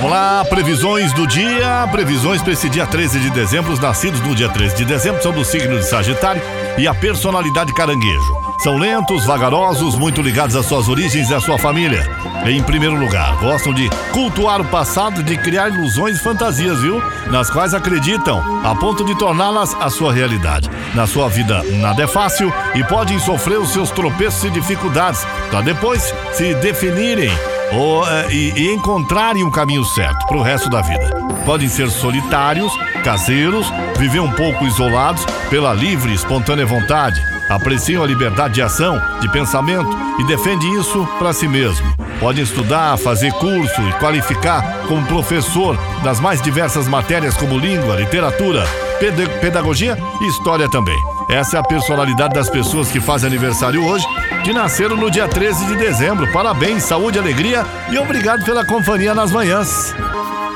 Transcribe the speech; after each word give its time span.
Vamos 0.00 0.12
lá, 0.12 0.42
previsões 0.46 1.12
do 1.12 1.26
dia, 1.26 1.86
previsões 1.92 2.40
para 2.40 2.54
esse 2.54 2.70
dia 2.70 2.86
13 2.86 3.20
de 3.20 3.28
dezembro. 3.28 3.70
Os 3.70 3.78
nascidos 3.78 4.18
no 4.22 4.34
dia 4.34 4.48
13 4.48 4.74
de 4.74 4.86
dezembro 4.86 5.22
são 5.22 5.30
do 5.30 5.44
signo 5.44 5.78
de 5.78 5.84
Sagitário 5.84 6.40
e 6.78 6.88
a 6.88 6.94
personalidade 6.94 7.74
caranguejo. 7.74 8.34
São 8.60 8.78
lentos, 8.78 9.26
vagarosos, 9.26 9.96
muito 9.96 10.22
ligados 10.22 10.56
às 10.56 10.64
suas 10.64 10.88
origens 10.88 11.28
e 11.28 11.34
à 11.34 11.38
sua 11.38 11.58
família. 11.58 12.08
Em 12.46 12.62
primeiro 12.62 12.96
lugar, 12.96 13.36
gostam 13.40 13.74
de 13.74 13.90
cultuar 14.10 14.62
o 14.62 14.64
passado, 14.64 15.22
de 15.22 15.36
criar 15.36 15.68
ilusões 15.68 16.16
e 16.16 16.22
fantasias, 16.22 16.80
viu? 16.80 17.02
Nas 17.30 17.50
quais 17.50 17.74
acreditam, 17.74 18.42
a 18.64 18.74
ponto 18.74 19.04
de 19.04 19.14
torná-las 19.18 19.74
a 19.74 19.90
sua 19.90 20.14
realidade. 20.14 20.70
Na 20.94 21.06
sua 21.06 21.28
vida, 21.28 21.62
nada 21.74 22.04
é 22.04 22.06
fácil 22.06 22.50
e 22.74 22.82
podem 22.84 23.18
sofrer 23.18 23.58
os 23.58 23.70
seus 23.70 23.90
tropeços 23.90 24.44
e 24.44 24.50
dificuldades, 24.50 25.26
para 25.50 25.60
depois 25.60 26.14
se 26.32 26.54
definirem 26.54 27.30
ou, 27.72 28.06
eh, 28.08 28.26
e, 28.32 28.52
e 28.56 28.74
encontrarem 28.74 29.44
o 29.44 29.50
caminho 29.50 29.84
certo 29.84 30.26
para 30.26 30.36
o 30.36 30.42
resto 30.42 30.68
da 30.68 30.80
vida. 30.82 31.10
Podem 31.44 31.68
ser 31.68 31.88
solitários, 31.90 32.72
caseiros, 33.04 33.66
viver 33.98 34.20
um 34.20 34.30
pouco 34.32 34.66
isolados 34.66 35.24
pela 35.48 35.72
livre 35.72 36.12
e 36.12 36.14
espontânea 36.14 36.66
vontade. 36.66 37.20
Apreciam 37.48 38.02
a 38.04 38.06
liberdade 38.06 38.54
de 38.54 38.62
ação, 38.62 39.00
de 39.20 39.28
pensamento 39.30 39.90
e 40.18 40.24
defendem 40.24 40.78
isso 40.78 41.06
para 41.18 41.32
si 41.32 41.48
mesmo. 41.48 41.84
Podem 42.20 42.44
estudar, 42.44 42.96
fazer 42.98 43.32
curso 43.32 43.80
e 43.88 43.92
qualificar 43.94 44.62
como 44.86 45.06
professor 45.06 45.76
das 46.02 46.20
mais 46.20 46.40
diversas 46.42 46.86
matérias 46.86 47.34
como 47.36 47.58
língua, 47.58 47.96
literatura, 47.96 48.64
ped- 49.00 49.40
pedagogia 49.40 49.96
e 50.20 50.26
história 50.28 50.68
também. 50.70 50.98
Essa 51.30 51.58
é 51.58 51.60
a 51.60 51.62
personalidade 51.62 52.34
das 52.34 52.50
pessoas 52.50 52.90
que 52.90 53.00
fazem 53.00 53.28
aniversário 53.28 53.84
hoje, 53.84 54.04
que 54.42 54.52
nasceram 54.52 54.96
no 54.96 55.08
dia 55.08 55.28
13 55.28 55.64
de 55.66 55.76
dezembro. 55.76 56.30
Parabéns, 56.32 56.82
saúde, 56.82 57.20
alegria 57.20 57.64
e 57.88 57.96
obrigado 57.98 58.44
pela 58.44 58.64
companhia 58.64 59.14
nas 59.14 59.30
manhãs. 59.30 59.94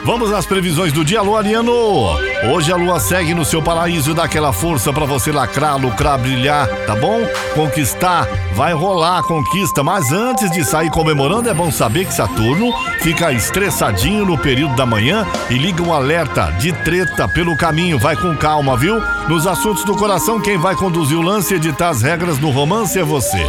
Vamos 0.05 0.31
às 0.35 0.45
previsões 0.45 0.93
do 0.93 1.03
dia, 1.03 1.21
Alô, 1.21 1.35
Ariano. 1.35 1.73
Hoje 2.53 2.71
a 2.71 2.77
lua 2.77 3.01
segue 3.01 3.33
no 3.33 3.43
seu 3.43 3.63
paraíso 3.63 4.11
e 4.11 4.15
dá 4.15 4.25
aquela 4.25 4.53
força 4.53 4.93
para 4.93 5.07
você 5.07 5.33
lacrar, 5.33 5.79
lucrar, 5.79 6.19
brilhar, 6.19 6.69
tá 6.87 6.95
bom? 6.95 7.27
Conquistar, 7.55 8.29
vai 8.55 8.75
rolar 8.75 9.21
a 9.21 9.23
conquista, 9.23 9.83
mas 9.83 10.13
antes 10.13 10.51
de 10.51 10.63
sair 10.63 10.91
comemorando, 10.91 11.49
é 11.49 11.55
bom 11.55 11.73
saber 11.73 12.05
que 12.05 12.13
Saturno 12.13 12.71
fica 13.01 13.33
estressadinho 13.33 14.27
no 14.27 14.37
período 14.37 14.77
da 14.77 14.85
manhã 14.85 15.27
e 15.49 15.55
liga 15.55 15.83
um 15.83 15.95
alerta 15.95 16.53
de 16.59 16.71
treta 16.71 17.27
pelo 17.27 17.57
caminho. 17.57 17.99
Vai 17.99 18.15
com 18.15 18.37
calma, 18.37 18.77
viu? 18.77 19.03
Nos 19.27 19.47
assuntos 19.47 19.85
do 19.85 19.97
coração, 19.97 20.39
quem 20.39 20.59
vai 20.59 20.77
conduzir 20.77 21.17
o 21.17 21.23
lance 21.23 21.55
e 21.55 21.57
editar 21.57 21.89
as 21.89 22.03
regras 22.03 22.39
no 22.39 22.51
romance 22.51 22.99
é 22.99 23.03
você. 23.03 23.43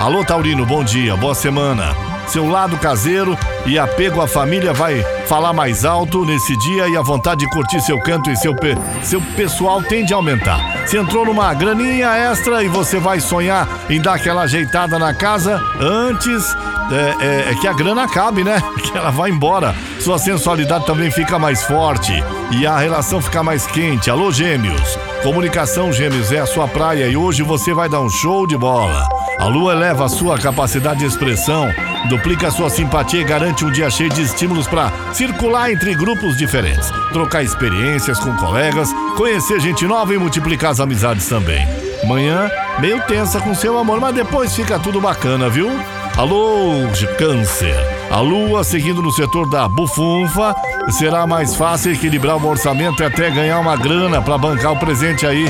Alô, 0.00 0.24
Taurino, 0.24 0.64
bom 0.64 0.82
dia, 0.82 1.14
boa 1.18 1.34
semana 1.34 2.17
seu 2.28 2.48
lado 2.48 2.76
caseiro 2.78 3.36
e 3.66 3.78
apego 3.78 4.20
à 4.20 4.26
família 4.26 4.72
vai 4.72 5.02
falar 5.26 5.52
mais 5.52 5.84
alto 5.84 6.24
nesse 6.24 6.56
dia 6.58 6.88
e 6.88 6.96
a 6.96 7.02
vontade 7.02 7.40
de 7.40 7.50
curtir 7.50 7.80
seu 7.80 8.00
canto 8.00 8.30
e 8.30 8.36
seu, 8.36 8.54
pe 8.54 8.76
seu 9.02 9.20
pessoal 9.36 9.82
tende 9.82 10.12
a 10.12 10.16
aumentar. 10.16 10.86
Se 10.86 10.96
entrou 10.96 11.24
numa 11.24 11.52
graninha 11.54 12.08
extra 12.16 12.62
e 12.62 12.68
você 12.68 12.98
vai 12.98 13.20
sonhar 13.20 13.68
em 13.90 14.00
dar 14.00 14.14
aquela 14.14 14.42
ajeitada 14.42 14.98
na 14.98 15.12
casa 15.12 15.60
antes 15.80 16.54
é, 16.90 17.24
é, 17.24 17.52
é 17.52 17.54
que 17.54 17.66
a 17.66 17.72
grana 17.72 18.04
acabe, 18.04 18.42
né? 18.42 18.62
Que 18.82 18.96
ela 18.96 19.10
vai 19.10 19.30
embora. 19.30 19.74
Sua 20.00 20.18
sensualidade 20.18 20.86
também 20.86 21.10
fica 21.10 21.38
mais 21.38 21.62
forte 21.62 22.12
e 22.50 22.66
a 22.66 22.78
relação 22.78 23.20
fica 23.20 23.42
mais 23.42 23.66
quente. 23.66 24.10
Alô, 24.10 24.32
gêmeos. 24.32 24.98
Comunicação, 25.22 25.92
gêmeos, 25.92 26.32
é 26.32 26.38
a 26.38 26.46
sua 26.46 26.66
praia 26.66 27.06
e 27.06 27.16
hoje 27.16 27.42
você 27.42 27.74
vai 27.74 27.88
dar 27.88 28.00
um 28.00 28.08
show 28.08 28.46
de 28.46 28.56
bola. 28.56 29.06
A 29.38 29.46
lua 29.46 29.72
eleva 29.72 30.06
a 30.06 30.08
sua 30.08 30.36
capacidade 30.36 30.98
de 30.98 31.06
expressão, 31.06 31.68
duplica 32.08 32.50
sua 32.50 32.68
simpatia 32.68 33.20
e 33.20 33.24
garante 33.24 33.64
um 33.64 33.70
dia 33.70 33.88
cheio 33.88 34.10
de 34.10 34.22
estímulos 34.22 34.66
para 34.66 34.92
circular 35.14 35.70
entre 35.70 35.94
grupos 35.94 36.36
diferentes, 36.36 36.90
trocar 37.12 37.44
experiências 37.44 38.18
com 38.18 38.34
colegas, 38.36 38.92
conhecer 39.16 39.60
gente 39.60 39.86
nova 39.86 40.12
e 40.12 40.18
multiplicar 40.18 40.72
as 40.72 40.80
amizades 40.80 41.28
também. 41.28 41.66
Manhã, 42.04 42.50
meio 42.80 43.00
tensa 43.02 43.40
com 43.40 43.54
seu 43.54 43.78
amor, 43.78 44.00
mas 44.00 44.14
depois 44.14 44.54
fica 44.54 44.76
tudo 44.78 45.00
bacana, 45.00 45.48
viu? 45.48 45.70
Alô, 46.16 46.72
câncer. 47.16 47.76
A 48.10 48.18
lua, 48.18 48.64
seguindo 48.64 49.00
no 49.00 49.12
setor 49.12 49.48
da 49.48 49.68
bufunfa, 49.68 50.52
será 50.90 51.28
mais 51.28 51.54
fácil 51.54 51.92
equilibrar 51.92 52.36
o 52.36 52.48
orçamento 52.48 53.02
e 53.02 53.06
até 53.06 53.30
ganhar 53.30 53.60
uma 53.60 53.76
grana 53.76 54.20
para 54.20 54.36
bancar 54.36 54.72
o 54.72 54.78
presente 54.80 55.24
aí 55.24 55.48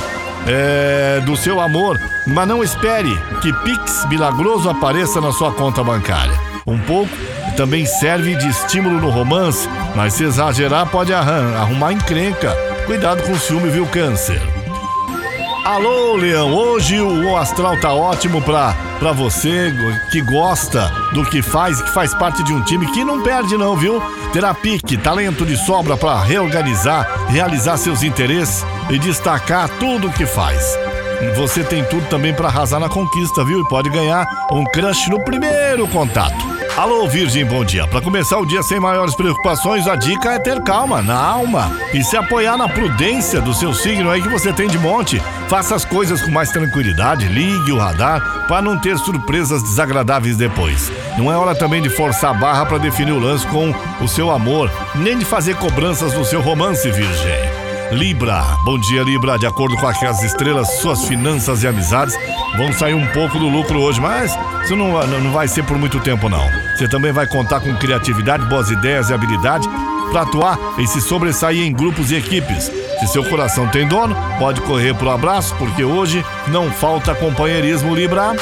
é, 0.48 1.20
do 1.20 1.36
seu 1.36 1.60
amor, 1.60 2.00
mas 2.26 2.48
não 2.48 2.64
espere 2.64 3.14
que 3.42 3.53
Pix 3.53 4.06
milagroso 4.09 4.69
apareça 4.69 5.20
na 5.20 5.31
sua 5.31 5.53
conta 5.53 5.84
bancária. 5.84 6.38
Um 6.66 6.78
pouco 6.78 7.12
também 7.56 7.84
serve 7.84 8.34
de 8.34 8.48
estímulo 8.48 9.00
no 9.00 9.10
romance, 9.10 9.69
mas 9.94 10.14
se 10.14 10.25
exagerar 10.25 10.86
pode 10.86 11.12
arrumar 11.12 11.92
encrenca. 11.92 12.56
Cuidado 12.86 13.22
com 13.22 13.32
o 13.32 13.38
ciúme, 13.38 13.69
viu, 13.69 13.86
câncer? 13.86 14.41
Alô, 15.64 16.16
Leão, 16.16 16.54
hoje 16.54 16.98
o 16.98 17.36
astral 17.36 17.78
tá 17.78 17.92
ótimo 17.92 18.41
pra, 18.41 18.75
pra 18.98 19.12
você 19.12 19.70
que 20.10 20.22
gosta 20.22 20.91
do 21.12 21.25
que 21.26 21.42
faz, 21.42 21.82
que 21.82 21.91
faz 21.92 22.15
parte 22.15 22.42
de 22.42 22.54
um 22.54 22.62
time 22.62 22.86
que 22.92 23.04
não 23.04 23.22
perde 23.22 23.54
não, 23.59 23.76
viu? 23.76 24.03
Terá 24.33 24.53
pique, 24.53 24.97
talento 24.97 25.47
de 25.47 25.56
sobra 25.56 25.97
pra 25.97 26.22
reorganizar, 26.22 27.28
realizar 27.28 27.77
seus 27.78 28.03
interesses 28.03 28.65
e 28.91 28.99
destacar 28.99 29.69
tudo 29.78 30.09
o 30.09 30.12
que 30.12 30.27
faz. 30.27 30.78
Você 31.37 31.65
tem 31.65 31.83
tudo 31.84 32.06
também 32.09 32.33
pra 32.33 32.49
arrasar 32.49 32.78
na 32.78 32.89
conquista, 32.89 33.44
viu? 33.44 33.61
E 33.61 33.69
pode 33.69 33.91
ganhar 33.91 34.27
um 34.53 34.65
crush 34.65 35.09
no 35.09 35.25
primeiro 35.25 35.89
contato. 35.89 36.47
Alô, 36.78 37.09
Virgem, 37.09 37.44
bom 37.44 37.65
dia. 37.65 37.89
Para 37.89 38.00
começar 38.00 38.39
o 38.39 38.47
dia 38.47 38.62
sem 38.62 38.78
maiores 38.78 39.12
preocupações, 39.16 39.89
a 39.89 39.97
dica 39.97 40.34
é 40.34 40.39
ter 40.39 40.62
calma 40.62 41.03
na 41.03 41.16
alma 41.21 41.77
e 41.93 42.05
se 42.05 42.16
apoiar 42.16 42.56
na 42.56 42.69
prudência 42.69 43.41
do 43.41 43.53
seu 43.53 43.75
signo 43.75 44.09
aí 44.09 44.22
que 44.22 44.28
você 44.28 44.53
tem 44.53 44.69
de 44.69 44.78
monte. 44.78 45.21
Faça 45.49 45.75
as 45.75 45.84
coisas 45.84 46.22
com 46.22 46.31
mais 46.31 46.53
tranquilidade, 46.53 47.27
ligue 47.27 47.72
o 47.72 47.78
radar 47.78 48.47
para 48.47 48.62
não 48.62 48.78
ter 48.78 48.97
surpresas 48.97 49.61
desagradáveis 49.61 50.37
depois. 50.37 50.93
Não 51.19 51.33
é 51.33 51.37
hora 51.37 51.53
também 51.53 51.83
de 51.83 51.91
forçar 51.91 52.31
a 52.31 52.39
barra 52.39 52.65
para 52.65 52.78
definir 52.78 53.10
o 53.10 53.19
lance 53.19 53.45
com 53.49 53.75
o 54.00 54.06
seu 54.06 54.31
amor, 54.31 54.71
nem 54.95 55.19
de 55.19 55.25
fazer 55.25 55.56
cobranças 55.56 56.15
no 56.15 56.25
seu 56.25 56.41
romance, 56.41 56.89
Virgem. 56.93 57.67
Libra, 57.93 58.43
bom 58.65 58.78
dia 58.78 59.03
Libra. 59.03 59.38
De 59.38 59.47
acordo 59.47 59.76
com 59.76 59.87
as 59.87 60.22
estrelas, 60.22 60.69
suas 60.81 61.04
finanças 61.06 61.62
e 61.62 61.66
amizades 61.66 62.15
vão 62.56 62.72
sair 62.72 62.94
um 62.94 63.06
pouco 63.09 63.38
do 63.38 63.49
lucro 63.49 63.81
hoje, 63.81 64.00
mas 64.00 64.37
isso 64.65 64.76
não, 64.76 65.06
não 65.06 65.32
vai 65.32 65.49
ser 65.49 65.65
por 65.65 65.78
muito 65.78 65.98
tempo 66.00 66.28
não. 66.28 66.44
Você 66.77 66.88
também 66.88 67.12
vai 67.12 67.27
contar 67.27 67.60
com 67.60 67.75
criatividade, 67.77 68.47
boas 68.47 68.71
ideias 68.71 69.09
e 69.09 69.15
habilidade 69.15 69.66
para 70.10 70.22
atuar 70.22 70.59
e 70.78 70.87
se 70.87 71.00
sobressair 71.00 71.62
em 71.62 71.72
grupos 71.72 72.10
e 72.10 72.16
equipes. 72.16 72.71
Se 73.00 73.06
seu 73.06 73.25
coração 73.25 73.69
tem 73.69 73.87
dono, 73.87 74.16
pode 74.38 74.60
correr 74.62 74.94
pro 74.94 75.10
abraço, 75.10 75.54
porque 75.56 75.84
hoje 75.84 76.25
não 76.48 76.71
falta 76.71 77.15
companheirismo 77.15 77.94
Libra. 77.94 78.34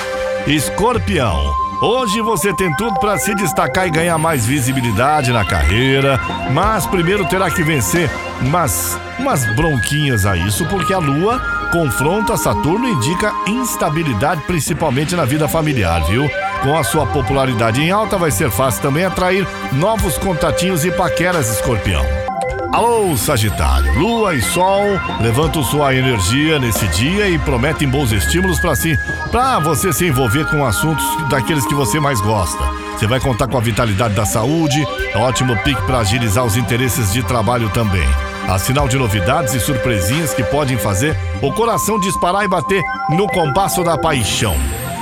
Escorpião. 0.46 1.65
Hoje 1.80 2.22
você 2.22 2.54
tem 2.54 2.74
tudo 2.74 2.98
para 2.98 3.18
se 3.18 3.34
destacar 3.34 3.86
e 3.86 3.90
ganhar 3.90 4.16
mais 4.16 4.46
visibilidade 4.46 5.30
na 5.30 5.44
carreira, 5.44 6.18
mas 6.50 6.86
primeiro 6.86 7.28
terá 7.28 7.50
que 7.50 7.62
vencer 7.62 8.10
umas, 8.40 8.98
umas 9.18 9.44
bronquinhas 9.54 10.24
a 10.24 10.36
isso, 10.36 10.64
porque 10.66 10.94
a 10.94 10.98
Lua 10.98 11.38
confronta 11.70 12.36
Saturno 12.36 12.88
e 12.88 12.92
indica 12.92 13.34
instabilidade, 13.46 14.40
principalmente 14.46 15.14
na 15.14 15.26
vida 15.26 15.46
familiar, 15.48 16.02
viu? 16.06 16.26
Com 16.62 16.78
a 16.78 16.82
sua 16.82 17.06
popularidade 17.06 17.82
em 17.82 17.90
alta, 17.90 18.16
vai 18.16 18.30
ser 18.30 18.50
fácil 18.50 18.80
também 18.80 19.04
atrair 19.04 19.46
novos 19.72 20.16
contatinhos 20.16 20.82
e 20.82 20.90
paqueras, 20.90 21.50
escorpião. 21.50 22.25
Alô, 22.72 23.16
Sagitário. 23.16 23.98
Lua 23.98 24.34
e 24.34 24.42
Sol 24.42 24.84
levantam 25.20 25.62
sua 25.62 25.94
energia 25.94 26.58
nesse 26.58 26.86
dia 26.88 27.28
e 27.28 27.38
prometem 27.38 27.88
bons 27.88 28.12
estímulos 28.12 28.58
para 28.58 28.74
si, 28.74 28.98
para 29.30 29.58
você 29.60 29.92
se 29.92 30.06
envolver 30.06 30.44
com 30.50 30.64
assuntos 30.64 31.04
daqueles 31.28 31.66
que 31.66 31.74
você 31.74 31.98
mais 31.98 32.20
gosta. 32.20 32.62
Você 32.92 33.06
vai 33.06 33.20
contar 33.20 33.46
com 33.46 33.56
a 33.56 33.60
vitalidade 33.60 34.14
da 34.14 34.26
saúde, 34.26 34.84
ótimo 35.14 35.56
pique 35.62 35.82
para 35.82 35.98
agilizar 35.98 36.44
os 36.44 36.56
interesses 36.56 37.12
de 37.12 37.22
trabalho 37.22 37.70
também. 37.70 38.06
Há 38.48 38.58
sinal 38.58 38.88
de 38.88 38.96
novidades 38.96 39.54
e 39.54 39.60
surpresinhas 39.60 40.34
que 40.34 40.44
podem 40.44 40.76
fazer 40.76 41.16
o 41.42 41.52
coração 41.52 41.98
disparar 41.98 42.44
e 42.44 42.48
bater 42.48 42.82
no 43.10 43.26
compasso 43.26 43.82
da 43.82 43.98
paixão. 43.98 44.56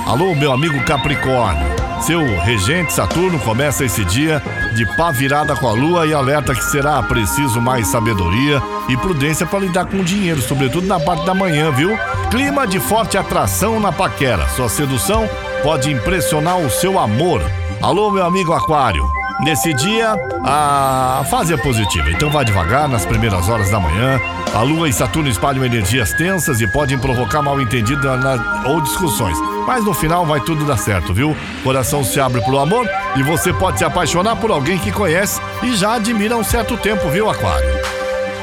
Alô, 0.05 0.33
meu 0.35 0.51
amigo 0.51 0.83
Capricórnio. 0.85 1.74
Seu 2.01 2.21
regente 2.41 2.93
Saturno 2.93 3.39
começa 3.39 3.83
esse 3.83 4.05
dia 4.05 4.41
de 4.75 4.85
pá 4.95 5.11
virada 5.11 5.55
com 5.55 5.67
a 5.67 5.71
lua 5.71 6.05
e 6.05 6.13
alerta 6.13 6.53
que 6.53 6.63
será 6.63 7.01
preciso 7.01 7.59
mais 7.59 7.87
sabedoria 7.87 8.61
e 8.89 8.97
prudência 8.97 9.45
para 9.45 9.59
lidar 9.59 9.85
com 9.85 9.97
o 9.97 10.03
dinheiro, 10.03 10.41
sobretudo 10.41 10.85
na 10.85 10.99
parte 10.99 11.25
da 11.25 11.33
manhã, 11.33 11.71
viu? 11.71 11.97
Clima 12.29 12.67
de 12.67 12.79
forte 12.79 13.17
atração 13.17 13.79
na 13.79 13.91
paquera. 13.91 14.47
Sua 14.49 14.69
sedução 14.69 15.27
pode 15.63 15.91
impressionar 15.91 16.59
o 16.59 16.69
seu 16.69 16.99
amor. 16.99 17.41
Alô, 17.81 18.11
meu 18.11 18.25
amigo 18.25 18.53
Aquário. 18.53 19.14
Nesse 19.41 19.73
dia, 19.73 20.15
a 20.45 21.23
fase 21.29 21.53
é 21.53 21.57
positiva, 21.57 22.09
então 22.09 22.29
vá 22.29 22.41
devagar 22.43 22.87
nas 22.87 23.05
primeiras 23.05 23.49
horas 23.49 23.69
da 23.69 23.79
manhã. 23.79 24.19
A 24.53 24.61
Lua 24.61 24.87
e 24.87 24.93
Saturno 24.93 25.29
espalham 25.29 25.63
energias 25.63 26.13
tensas 26.13 26.61
e 26.61 26.67
podem 26.67 26.97
provocar 26.97 27.41
mal 27.41 27.59
entendido 27.61 28.01
na- 28.17 28.63
ou 28.65 28.79
discussões. 28.81 29.37
Mas 29.67 29.83
no 29.83 29.93
final 29.93 30.25
vai 30.25 30.39
tudo 30.39 30.63
dar 30.65 30.77
certo, 30.77 31.13
viu? 31.13 31.35
Coração 31.63 32.03
se 32.03 32.19
abre 32.19 32.41
pro 32.41 32.57
amor 32.59 32.87
e 33.17 33.23
você 33.23 33.51
pode 33.51 33.77
se 33.77 33.83
apaixonar 33.83 34.37
por 34.37 34.51
alguém 34.51 34.77
que 34.79 34.91
conhece 34.91 35.39
e 35.61 35.75
já 35.75 35.95
admira 35.95 36.35
há 36.35 36.37
um 36.37 36.43
certo 36.43 36.77
tempo, 36.77 37.09
viu, 37.09 37.29
Aquário? 37.29 37.69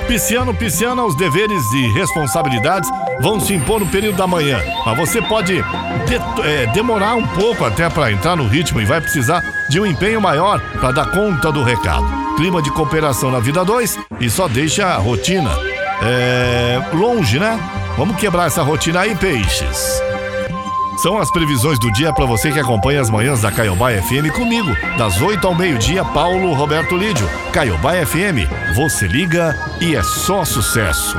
Pisciano, 0.06 0.52
pisciana, 0.52 1.04
os 1.04 1.14
deveres 1.16 1.62
e 1.72 1.86
responsabilidades 1.94 2.90
vão 3.20 3.38
se 3.40 3.54
impor 3.54 3.80
no 3.80 3.86
período 3.86 4.16
da 4.16 4.26
manhã, 4.26 4.60
mas 4.84 4.98
você 4.98 5.22
pode 5.22 5.54
de, 5.54 6.44
é, 6.44 6.66
demorar 6.74 7.14
um 7.14 7.26
pouco 7.28 7.64
até 7.64 7.88
para 7.88 8.10
entrar 8.10 8.36
no 8.36 8.46
ritmo 8.48 8.80
e 8.80 8.84
vai 8.84 9.00
precisar 9.00 9.42
de 9.72 9.80
um 9.80 9.86
empenho 9.86 10.20
maior 10.20 10.60
para 10.78 10.92
dar 10.92 11.10
conta 11.10 11.50
do 11.50 11.62
recado. 11.62 12.04
Clima 12.36 12.60
de 12.60 12.70
cooperação 12.70 13.30
na 13.30 13.40
vida 13.40 13.64
2 13.64 13.98
e 14.20 14.28
só 14.28 14.46
deixa 14.46 14.86
a 14.86 14.98
rotina 14.98 15.50
é, 16.02 16.78
longe, 16.92 17.38
né? 17.38 17.58
Vamos 17.96 18.16
quebrar 18.16 18.48
essa 18.48 18.62
rotina 18.62 19.00
aí, 19.00 19.16
peixes. 19.16 20.02
São 21.02 21.16
as 21.16 21.30
previsões 21.30 21.78
do 21.78 21.90
dia 21.92 22.12
para 22.12 22.26
você 22.26 22.52
que 22.52 22.60
acompanha 22.60 23.00
as 23.00 23.08
manhãs 23.08 23.40
da 23.40 23.50
Caiobá 23.50 23.90
FM 23.92 24.30
comigo, 24.34 24.76
das 24.98 25.20
8 25.22 25.46
ao 25.46 25.54
meio-dia, 25.54 26.04
Paulo 26.04 26.52
Roberto 26.52 26.94
Lídio. 26.94 27.26
Caiobá 27.50 27.94
FM, 27.94 28.46
você 28.76 29.06
liga 29.06 29.56
e 29.80 29.96
é 29.96 30.02
só 30.02 30.44
sucesso. 30.44 31.18